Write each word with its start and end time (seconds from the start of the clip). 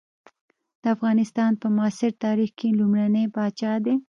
د 0.81 0.83
افغانستان 0.95 1.51
په 1.61 1.67
معاصر 1.77 2.11
تاریخ 2.25 2.49
کې 2.59 2.77
لومړنی 2.79 3.25
پاچا 3.35 3.73
دی. 3.85 3.95